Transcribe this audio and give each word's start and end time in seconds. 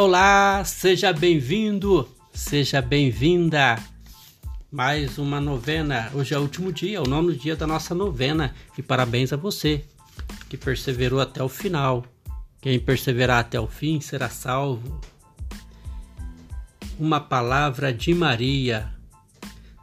Olá, 0.00 0.62
seja 0.64 1.12
bem-vindo, 1.12 2.08
seja 2.32 2.80
bem-vinda. 2.80 3.74
Mais 4.70 5.18
uma 5.18 5.40
novena. 5.40 6.08
Hoje 6.14 6.32
é 6.32 6.38
o 6.38 6.42
último 6.42 6.72
dia, 6.72 7.02
o 7.02 7.04
nono 7.04 7.34
dia 7.34 7.56
da 7.56 7.66
nossa 7.66 7.96
novena. 7.96 8.54
E 8.78 8.82
parabéns 8.82 9.32
a 9.32 9.36
você 9.36 9.84
que 10.48 10.56
perseverou 10.56 11.20
até 11.20 11.42
o 11.42 11.48
final. 11.48 12.06
Quem 12.60 12.78
perseverar 12.78 13.40
até 13.40 13.58
o 13.58 13.66
fim 13.66 14.00
será 14.00 14.28
salvo. 14.28 15.00
Uma 16.96 17.18
palavra 17.18 17.92
de 17.92 18.14
Maria. 18.14 18.94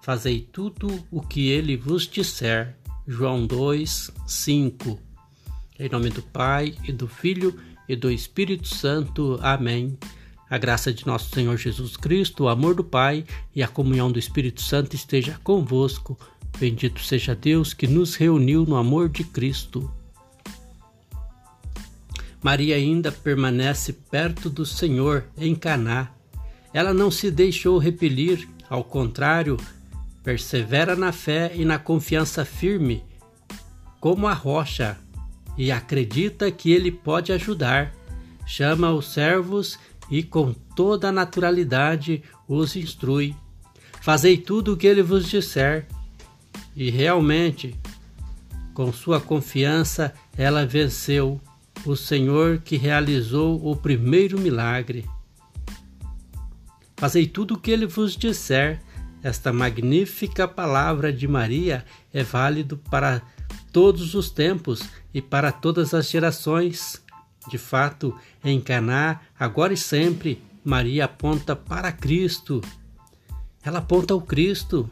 Fazei 0.00 0.42
tudo 0.42 1.04
o 1.10 1.22
que 1.22 1.48
ele 1.48 1.76
vos 1.76 2.06
disser. 2.06 2.76
João 3.04 3.48
2, 3.48 4.12
5. 4.28 4.96
Em 5.76 5.88
nome 5.88 6.10
do 6.10 6.22
Pai 6.22 6.72
e 6.84 6.92
do 6.92 7.08
Filho 7.08 7.58
e 7.88 7.96
do 7.96 8.10
Espírito 8.10 8.68
Santo. 8.68 9.38
Amém. 9.42 9.98
A 10.48 10.58
graça 10.58 10.92
de 10.92 11.06
nosso 11.06 11.30
Senhor 11.34 11.56
Jesus 11.56 11.96
Cristo, 11.96 12.44
o 12.44 12.48
amor 12.48 12.74
do 12.74 12.84
Pai 12.84 13.24
e 13.54 13.62
a 13.62 13.68
comunhão 13.68 14.12
do 14.12 14.18
Espírito 14.18 14.62
Santo 14.62 14.94
esteja 14.94 15.40
convosco. 15.42 16.18
Bendito 16.58 17.00
seja 17.00 17.34
Deus 17.34 17.74
que 17.74 17.86
nos 17.86 18.14
reuniu 18.14 18.64
no 18.64 18.76
amor 18.76 19.08
de 19.08 19.24
Cristo. 19.24 19.90
Maria 22.42 22.76
ainda 22.76 23.10
permanece 23.10 23.92
perto 23.92 24.50
do 24.50 24.66
Senhor 24.66 25.24
em 25.36 25.54
Caná. 25.54 26.10
Ela 26.72 26.92
não 26.92 27.10
se 27.10 27.30
deixou 27.30 27.78
repelir, 27.78 28.46
ao 28.68 28.84
contrário, 28.84 29.56
persevera 30.22 30.94
na 30.94 31.10
fé 31.10 31.52
e 31.54 31.64
na 31.64 31.78
confiança 31.78 32.44
firme, 32.44 33.02
como 33.98 34.26
a 34.26 34.32
rocha 34.34 34.98
e 35.56 35.70
acredita 35.70 36.50
que 36.50 36.70
ele 36.72 36.90
pode 36.90 37.32
ajudar. 37.32 37.94
Chama 38.46 38.92
os 38.92 39.12
servos 39.12 39.78
e 40.10 40.22
com 40.22 40.52
toda 40.52 41.08
a 41.08 41.12
naturalidade 41.12 42.22
os 42.48 42.76
instrui. 42.76 43.34
Fazei 44.00 44.36
tudo 44.36 44.74
o 44.74 44.76
que 44.76 44.86
ele 44.86 45.02
vos 45.02 45.28
disser. 45.28 45.86
E 46.76 46.90
realmente, 46.90 47.74
com 48.74 48.92
sua 48.92 49.20
confiança, 49.20 50.12
ela 50.36 50.66
venceu 50.66 51.40
o 51.86 51.96
Senhor 51.96 52.58
que 52.58 52.76
realizou 52.76 53.66
o 53.66 53.76
primeiro 53.76 54.38
milagre. 54.38 55.08
Fazei 56.96 57.26
tudo 57.26 57.54
o 57.54 57.58
que 57.58 57.70
ele 57.70 57.86
vos 57.86 58.16
disser. 58.16 58.80
Esta 59.24 59.54
magnífica 59.54 60.46
palavra 60.46 61.10
de 61.10 61.26
Maria 61.26 61.82
é 62.12 62.22
válido 62.22 62.76
para 62.76 63.22
todos 63.72 64.14
os 64.14 64.28
tempos 64.28 64.82
e 65.14 65.22
para 65.22 65.50
todas 65.50 65.94
as 65.94 66.10
gerações. 66.10 67.02
De 67.48 67.56
fato, 67.56 68.14
em 68.44 68.60
Caná, 68.60 69.22
agora 69.40 69.72
e 69.72 69.78
sempre, 69.78 70.42
Maria 70.62 71.06
aponta 71.06 71.56
para 71.56 71.90
Cristo. 71.90 72.60
Ela 73.62 73.78
aponta 73.78 74.12
ao 74.12 74.20
Cristo. 74.20 74.90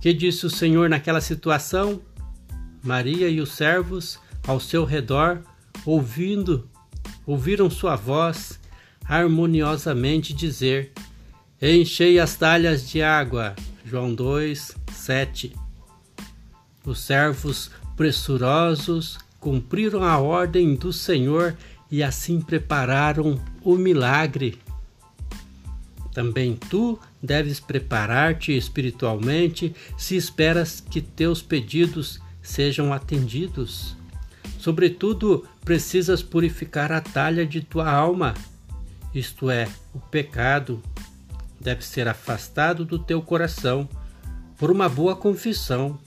Que 0.00 0.14
disse 0.14 0.46
o 0.46 0.50
Senhor 0.50 0.88
naquela 0.88 1.20
situação? 1.20 2.00
Maria 2.82 3.28
e 3.28 3.38
os 3.38 3.52
servos 3.52 4.18
ao 4.48 4.58
seu 4.58 4.86
redor, 4.86 5.42
ouvindo, 5.84 6.70
ouviram 7.26 7.68
sua 7.68 7.96
voz 7.96 8.58
harmoniosamente 9.04 10.32
dizer: 10.32 10.90
Enchei 11.64 12.18
as 12.18 12.34
talhas 12.34 12.90
de 12.90 13.00
água. 13.00 13.54
João 13.84 14.12
2, 14.12 14.76
7. 14.92 15.54
Os 16.84 16.98
servos 16.98 17.70
pressurosos 17.96 19.16
cumpriram 19.38 20.02
a 20.02 20.18
ordem 20.18 20.74
do 20.74 20.92
Senhor 20.92 21.56
e 21.88 22.02
assim 22.02 22.40
prepararam 22.40 23.40
o 23.62 23.76
milagre. 23.76 24.58
Também 26.12 26.56
tu 26.56 26.98
deves 27.22 27.60
preparar-te 27.60 28.56
espiritualmente 28.56 29.72
se 29.96 30.16
esperas 30.16 30.80
que 30.80 31.00
teus 31.00 31.40
pedidos 31.40 32.20
sejam 32.42 32.92
atendidos. 32.92 33.96
Sobretudo, 34.58 35.46
precisas 35.64 36.24
purificar 36.24 36.90
a 36.90 37.00
talha 37.00 37.46
de 37.46 37.60
tua 37.60 37.88
alma, 37.88 38.34
isto 39.14 39.48
é, 39.48 39.68
o 39.94 40.00
pecado. 40.00 40.82
Deve 41.62 41.84
ser 41.84 42.08
afastado 42.08 42.84
do 42.84 42.98
teu 42.98 43.22
coração 43.22 43.88
por 44.58 44.70
uma 44.70 44.88
boa 44.88 45.14
confissão 45.14 45.98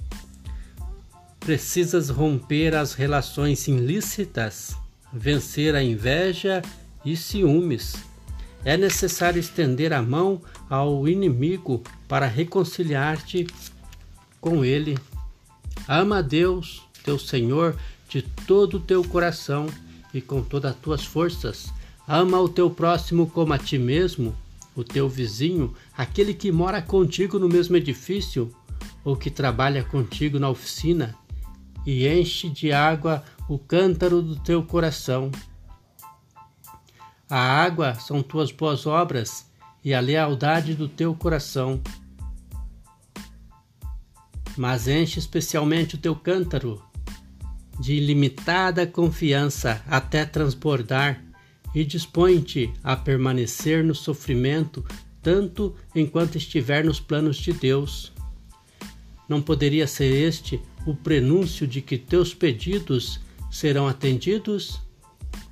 Precisas 1.45 2.09
romper 2.09 2.73
as 2.73 2.95
relações 2.95 3.67
ilícitas, 3.67 4.75
vencer 5.13 5.75
a 5.75 5.83
inveja 5.83 6.59
e 7.05 7.15
ciúmes. 7.15 7.97
É 8.63 8.75
necessário 8.75 9.39
estender 9.39 9.93
a 9.93 10.01
mão 10.01 10.41
ao 10.67 11.07
inimigo 11.07 11.83
para 12.07 12.25
reconciliar-te 12.25 13.45
com 14.41 14.65
ele. 14.65 14.97
Ama 15.87 16.17
a 16.17 16.21
Deus, 16.23 16.81
teu 17.03 17.19
Senhor, 17.19 17.77
de 18.09 18.23
todo 18.23 18.77
o 18.77 18.79
teu 18.79 19.03
coração 19.03 19.67
e 20.11 20.21
com 20.21 20.41
todas 20.41 20.71
as 20.71 20.77
tuas 20.77 21.05
forças. 21.05 21.71
Ama 22.07 22.39
o 22.41 22.49
teu 22.49 22.71
próximo 22.71 23.29
como 23.29 23.53
a 23.53 23.59
ti 23.59 23.77
mesmo, 23.77 24.35
o 24.75 24.83
teu 24.83 25.07
vizinho, 25.07 25.73
aquele 25.97 26.33
que 26.33 26.51
mora 26.51 26.81
contigo 26.81 27.39
no 27.39 27.47
mesmo 27.47 27.75
edifício 27.75 28.53
ou 29.03 29.15
que 29.15 29.31
trabalha 29.31 29.83
contigo 29.83 30.37
na 30.37 30.49
oficina 30.49 31.15
e 31.85 32.07
enche 32.07 32.49
de 32.49 32.71
água 32.71 33.23
o 33.47 33.57
cântaro 33.57 34.21
do 34.21 34.35
teu 34.37 34.63
coração. 34.63 35.31
A 37.29 37.39
água 37.39 37.95
são 37.95 38.21
tuas 38.21 38.51
boas 38.51 38.85
obras 38.85 39.49
e 39.83 39.93
a 39.93 39.99
lealdade 39.99 40.73
do 40.73 40.87
teu 40.87 41.15
coração. 41.15 41.81
Mas 44.57 44.87
enche 44.87 45.19
especialmente 45.19 45.95
o 45.95 45.97
teu 45.97 46.15
cântaro 46.15 46.81
de 47.79 47.93
ilimitada 47.93 48.87
confiança 48.87 49.83
até 49.87 50.25
transbordar 50.25 51.24
e 51.75 51.83
dispõe-te 51.83 52.73
a 52.81 52.95
permanecer 52.95 53.83
no 53.83 53.93
sofrimento 53.93 54.83
tanto 55.21 55.75
enquanto 55.93 56.37
estiver 56.37 56.85
nos 56.85 56.99
planos 56.99 57.37
de 57.37 57.51
Deus. 57.51 58.13
Não 59.27 59.41
poderia 59.41 59.85
ser 59.85 60.05
este 60.05 60.61
o 60.85 60.95
prenúncio 60.95 61.67
de 61.67 61.81
que 61.81 61.97
teus 61.97 62.33
pedidos 62.33 63.19
serão 63.51 63.87
atendidos? 63.87 64.79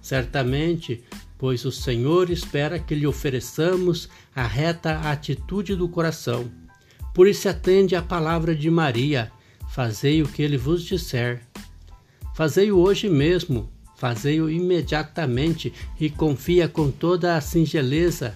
Certamente, 0.02 1.04
pois 1.38 1.66
o 1.66 1.72
Senhor 1.72 2.30
espera 2.30 2.80
que 2.80 2.94
lhe 2.94 3.08
ofereçamos 3.08 4.08
a 4.36 4.46
reta 4.46 5.00
atitude 5.10 5.76
do 5.76 5.90
coração. 5.90 6.50
Por 7.14 7.28
isso 7.28 7.50
atende 7.50 7.96
à 7.96 8.02
palavra 8.02 8.56
de 8.56 8.70
Maria: 8.70 9.32
Fazei 9.72 10.22
o 10.22 10.28
que 10.28 10.44
ele 10.44 10.58
vos 10.58 10.84
disser. 10.84 11.42
Fazei-o 12.36 12.78
hoje 12.78 13.10
mesmo, 13.10 13.73
fazei-o 14.04 14.50
imediatamente 14.50 15.72
e 15.98 16.10
confia 16.10 16.68
com 16.68 16.92
toda 16.92 17.38
a 17.38 17.42
singeleza 17.42 18.36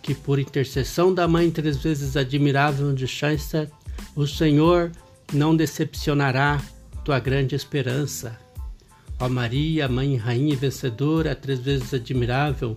que, 0.00 0.14
por 0.14 0.38
intercessão 0.38 1.12
da 1.12 1.28
Mãe 1.28 1.50
três 1.50 1.76
vezes 1.76 2.16
admirável 2.16 2.94
de 2.94 3.06
Chester, 3.06 3.68
o 4.16 4.26
Senhor 4.26 4.90
não 5.30 5.54
decepcionará 5.54 6.58
tua 7.04 7.20
grande 7.20 7.54
esperança. 7.54 8.40
Ó 9.20 9.28
Maria, 9.28 9.86
Mãe, 9.90 10.16
Rainha 10.16 10.54
e 10.54 10.56
Vencedora, 10.56 11.34
três 11.34 11.60
vezes 11.60 11.92
admirável, 11.92 12.74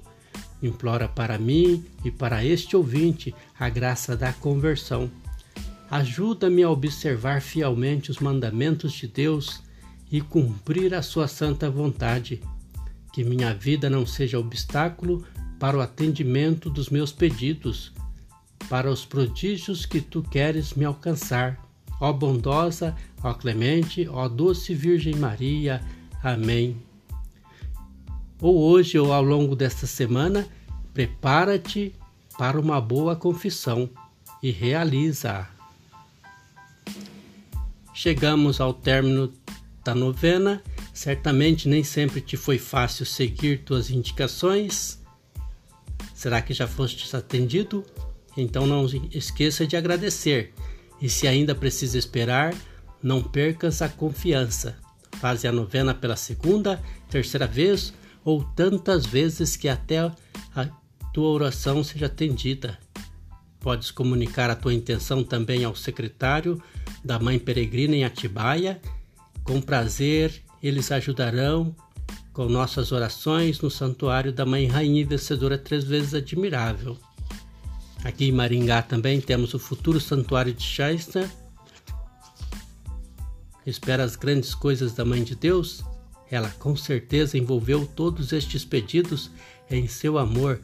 implora 0.62 1.08
para 1.08 1.38
mim 1.38 1.86
e 2.04 2.12
para 2.12 2.44
este 2.44 2.76
ouvinte 2.76 3.34
a 3.58 3.70
graça 3.70 4.18
da 4.18 4.34
conversão. 4.34 5.10
Ajuda-me 5.90 6.62
a 6.62 6.70
observar 6.70 7.42
fielmente 7.42 8.12
os 8.12 8.20
mandamentos 8.20 8.92
de 8.92 9.08
Deus 9.08 9.64
e 10.16 10.22
cumprir 10.22 10.94
a 10.94 11.02
sua 11.02 11.28
santa 11.28 11.70
vontade. 11.70 12.42
Que 13.12 13.24
minha 13.24 13.54
vida 13.54 13.90
não 13.90 14.06
seja 14.06 14.40
obstáculo 14.40 15.26
para 15.60 15.78
o 15.78 15.82
atendimento 15.82 16.70
dos 16.70 16.90
meus 16.90 17.12
pedidos, 17.12 17.92
para 18.70 18.90
os 18.90 19.06
prodígios 19.06 19.86
que 19.86 20.00
tu 20.00 20.22
queres 20.22 20.74
me 20.74 20.86
alcançar 20.86 21.66
Ó 22.00 22.12
bondosa, 22.12 22.96
ó 23.24 23.34
clemente, 23.34 24.08
ó 24.10 24.28
doce 24.28 24.74
Virgem 24.74 25.16
Maria. 25.16 25.82
Amém. 26.22 26.78
Ou 28.42 28.58
hoje 28.58 29.00
ou 29.00 29.14
ao 29.14 29.24
longo 29.24 29.56
desta 29.56 29.88
semana, 29.88 30.48
prepara-te 30.94 31.96
para 32.38 32.60
uma 32.60 32.82
boa 32.82 33.16
confissão 33.16 33.90
e 34.44 34.52
realiza. 34.52 35.48
Chegamos 37.94 38.60
ao 38.60 38.74
término 38.74 39.32
da 39.86 39.96
novena. 39.96 40.62
Certamente 40.94 41.70
nem 41.70 41.84
sempre 41.84 42.20
te 42.20 42.36
foi 42.36 42.58
fácil 42.58 43.06
seguir 43.06 43.60
tuas 43.60 43.90
indicações. 43.90 45.00
Será 46.14 46.42
que 46.42 46.54
já 46.54 46.68
foste 46.68 47.16
atendido? 47.16 47.86
Então 48.36 48.66
não 48.66 48.86
esqueça 49.14 49.66
de 49.66 49.78
agradecer 49.78 50.54
e 51.02 51.10
se 51.10 51.28
ainda 51.28 51.54
precisa 51.54 51.98
esperar, 51.98 52.54
não 53.02 53.22
percas 53.22 53.82
a 53.82 53.88
confiança. 53.88 54.76
Faze 55.20 55.48
a 55.48 55.52
novena 55.52 55.94
pela 55.94 56.16
segunda, 56.16 56.82
terceira 57.10 57.48
vez 57.48 57.94
ou 58.24 58.44
tantas 58.44 59.06
vezes 59.06 59.56
que 59.56 59.70
até 59.70 60.00
a 60.00 60.68
tua 61.14 61.30
oração 61.30 61.84
seja 61.84 62.08
atendida. 62.08 62.80
Podes 63.60 63.92
comunicar 63.92 64.50
a 64.50 64.56
tua 64.56 64.74
intenção 64.74 65.24
também 65.24 65.64
ao 65.64 65.76
secretário 65.76 66.62
da 67.04 67.20
Mãe 67.20 67.40
Peregrina 67.40 67.96
em 67.96 68.04
Atibaia. 68.04 68.82
Com 69.46 69.62
prazer, 69.62 70.42
eles 70.62 70.92
ajudarão 70.92 71.76
com 72.34 72.50
nossas 72.50 72.92
orações 72.92 73.62
no 73.62 73.70
Santuário 73.70 74.34
da 74.34 74.44
Mãe 74.44 74.66
Rainha 74.66 75.02
e 75.02 75.06
Vencedora 75.06 75.56
Três 75.56 75.84
Vezes 75.84 76.16
Admirável. 76.16 76.98
Aqui 78.04 78.26
em 78.26 78.32
Maringá 78.32 78.82
também 78.82 79.22
temos 79.22 79.54
o 79.54 79.60
futuro 79.60 80.02
Santuário 80.02 80.52
de 80.52 80.64
Shasta. 80.64 81.30
Espera 83.68 84.04
as 84.04 84.16
grandes 84.16 84.56
coisas 84.56 84.94
da 84.94 85.06
Mãe 85.06 85.24
de 85.24 85.36
Deus? 85.36 85.84
Ela 86.30 86.50
com 86.58 86.76
certeza 86.76 87.38
envolveu 87.38 87.86
todos 87.86 88.34
estes 88.34 88.66
pedidos 88.66 89.30
em 89.70 89.88
seu 89.88 90.18
amor 90.18 90.60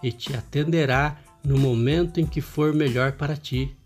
e 0.00 0.12
te 0.12 0.32
atenderá 0.32 1.20
no 1.44 1.58
momento 1.58 2.20
em 2.20 2.26
que 2.26 2.40
for 2.40 2.72
melhor 2.72 3.12
para 3.12 3.36
ti. 3.36 3.76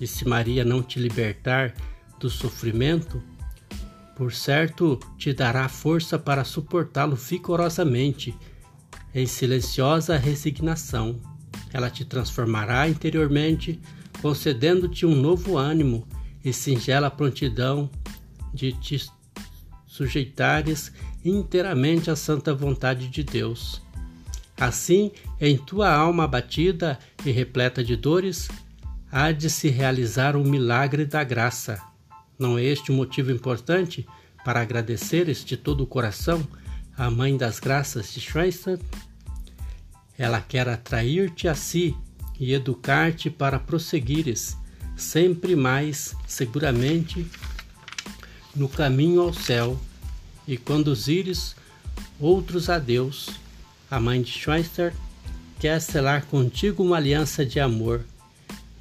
E 0.00 0.06
se 0.06 0.26
Maria 0.26 0.64
não 0.64 0.82
te 0.82 0.98
libertar 0.98 1.74
do 2.18 2.30
sofrimento, 2.30 3.22
por 4.18 4.32
certo 4.32 4.98
te 5.16 5.32
dará 5.32 5.68
força 5.68 6.18
para 6.18 6.42
suportá-lo 6.42 7.14
vigorosamente, 7.14 8.36
em 9.14 9.26
silenciosa 9.26 10.16
resignação. 10.16 11.20
Ela 11.72 11.88
te 11.88 12.04
transformará 12.04 12.88
interiormente, 12.88 13.80
concedendo-te 14.20 15.06
um 15.06 15.14
novo 15.14 15.56
ânimo 15.56 16.04
e 16.44 16.52
singela 16.52 17.08
prontidão 17.08 17.88
de 18.52 18.72
te 18.72 19.08
sujeitares 19.86 20.92
inteiramente 21.24 22.10
à 22.10 22.16
santa 22.16 22.52
vontade 22.52 23.06
de 23.06 23.22
Deus. 23.22 23.80
Assim, 24.58 25.12
em 25.40 25.56
tua 25.56 25.94
alma 25.94 26.24
abatida 26.24 26.98
e 27.24 27.30
repleta 27.30 27.84
de 27.84 27.94
dores, 27.94 28.48
há 29.12 29.30
de 29.30 29.48
se 29.48 29.68
realizar 29.68 30.34
o 30.34 30.42
milagre 30.42 31.04
da 31.04 31.22
graça. 31.22 31.87
Não 32.38 32.56
é 32.56 32.64
este 32.64 32.90
o 32.90 32.94
motivo 32.94 33.32
importante 33.32 34.06
para 34.44 34.60
agradeceres 34.60 35.44
de 35.44 35.56
todo 35.56 35.82
o 35.82 35.86
coração 35.86 36.46
à 36.96 37.10
Mãe 37.10 37.36
das 37.36 37.58
Graças 37.58 38.12
de 38.12 38.20
Schweitzer? 38.20 38.78
Ela 40.16 40.40
quer 40.40 40.68
atrair-te 40.68 41.48
a 41.48 41.54
si 41.54 41.96
e 42.38 42.52
educar-te 42.52 43.28
para 43.28 43.58
prosseguires 43.58 44.56
sempre 44.96 45.56
mais 45.56 46.14
seguramente 46.26 47.26
no 48.54 48.68
caminho 48.68 49.20
ao 49.20 49.32
céu 49.32 49.78
e 50.46 50.56
conduzires 50.56 51.54
outros 52.20 52.68
a 52.68 52.78
Deus 52.78 53.30
a 53.90 53.98
mãe 53.98 54.20
de 54.20 54.30
Schweitzer 54.30 54.92
quer 55.58 55.80
selar 55.80 56.26
contigo 56.26 56.82
uma 56.82 56.98
aliança 56.98 57.44
de 57.44 57.58
amor. 57.58 58.04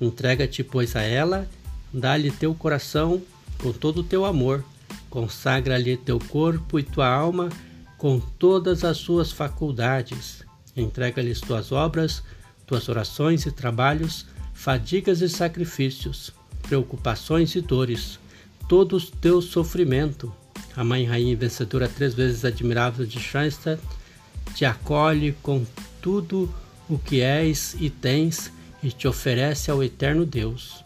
Entrega-te, 0.02 0.66
pois, 0.66 0.98
a 0.98 1.02
ela, 1.02 1.48
dá-lhe 1.94 2.30
teu 2.30 2.54
coração 2.54 3.22
com 3.62 3.72
todo 3.72 4.02
o 4.02 4.04
teu 4.04 4.26
amor, 4.26 4.64
consagra-lhe 5.10 5.98
teu 5.98 6.20
corpo 6.20 6.80
e 6.80 6.84
tua 6.84 7.08
alma 7.08 7.50
com 7.98 8.20
todas 8.20 8.84
as 8.84 8.98
suas 8.98 9.32
faculdades. 9.32 10.44
Entrega-lhes 10.76 11.42
tuas 11.42 11.72
obras, 11.72 12.24
tuas 12.66 12.88
orações 12.88 13.46
e 13.46 13.52
trabalhos, 13.52 14.26
fadigas 14.54 15.22
e 15.22 15.30
sacrifícios, 15.30 16.32
preocupações 16.62 17.56
e 17.56 17.62
dores, 17.62 18.20
todo 18.68 18.98
o 18.98 19.02
teu 19.02 19.42
sofrimento. 19.42 20.32
A 20.76 20.84
Mãe 20.84 21.06
Rainha 21.06 21.36
Vencedora, 21.36 21.90
três 21.90 22.14
vezes 22.14 22.46
admirável 22.46 23.06
de 23.06 23.20
Schweinstein, 23.20 23.80
te 24.54 24.66
acolhe 24.66 25.32
com 25.42 25.66
tudo 26.02 26.54
o 26.88 26.98
que 27.00 27.22
és 27.22 27.76
e 27.80 27.90
tens 27.90 28.52
e 28.84 28.92
te 28.92 29.08
oferece 29.08 29.72
ao 29.72 29.84
eterno 29.84 30.26
Deus, 30.26 30.84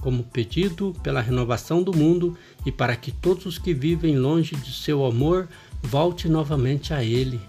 como 0.00 0.22
pedido 0.24 0.94
pela 1.02 1.20
renovação 1.20 1.82
do 1.82 1.96
mundo 1.96 2.36
e 2.64 2.72
para 2.72 2.96
que 2.96 3.12
todos 3.12 3.46
os 3.46 3.58
que 3.58 3.74
vivem 3.74 4.18
longe 4.18 4.56
de 4.56 4.72
seu 4.72 5.04
amor 5.04 5.48
volte 5.82 6.28
novamente 6.28 6.92
a 6.92 7.04
Ele. 7.04 7.40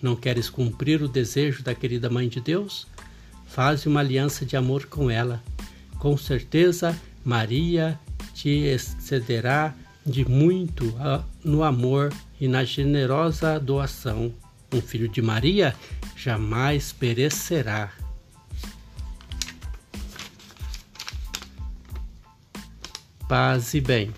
Não 0.00 0.16
queres 0.16 0.50
cumprir 0.50 1.02
o 1.02 1.08
desejo 1.08 1.62
da 1.62 1.74
querida 1.74 2.10
Mãe 2.10 2.28
de 2.28 2.40
Deus? 2.40 2.86
Faze 3.46 3.86
uma 3.86 4.00
aliança 4.00 4.44
de 4.44 4.56
amor 4.56 4.86
com 4.86 5.10
ela. 5.10 5.42
Com 5.98 6.16
certeza, 6.16 6.98
Maria 7.24 7.98
te 8.34 8.48
excederá 8.48 9.74
de 10.04 10.28
muito 10.28 10.92
no 11.44 11.62
amor 11.62 12.12
e 12.40 12.48
na 12.48 12.64
generosa 12.64 13.60
doação 13.60 14.34
um 14.72 14.80
filho 14.80 15.08
de 15.08 15.20
Maria 15.20 15.74
jamais 16.16 16.92
perecerá. 16.92 17.92
Paz 23.32 23.72
e 23.72 23.80
bem. 23.80 24.10